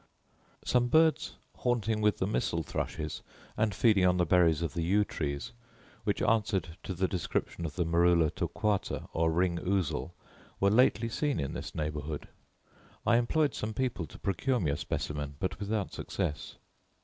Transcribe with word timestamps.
Some 0.65 0.87
birds, 0.87 1.35
haunting 1.57 2.01
with 2.01 2.17
the 2.17 2.25
missal 2.25 2.63
thrushes, 2.63 3.21
and 3.55 3.71
feeding 3.75 4.03
on 4.03 4.17
the 4.17 4.25
berries 4.25 4.63
of 4.63 4.73
the 4.73 4.81
yew 4.81 5.03
tree, 5.05 5.39
which 6.05 6.23
answered 6.23 6.69
to 6.81 6.95
the 6.95 7.07
description 7.07 7.67
of 7.67 7.75
the 7.75 7.85
merula 7.85 8.31
torquata, 8.31 9.07
or 9.13 9.31
ring 9.31 9.59
ousel, 9.59 10.13
were 10.59 10.71
lately 10.71 11.07
seen 11.07 11.39
in 11.39 11.53
this 11.53 11.75
neighbourhood. 11.75 12.27
I 13.05 13.17
employed 13.17 13.53
some 13.53 13.75
people 13.75 14.07
to 14.07 14.17
procure 14.17 14.59
me 14.59 14.71
a 14.71 14.75
specimen, 14.77 15.35
but 15.39 15.59
without 15.59 15.93
success. 15.93 16.55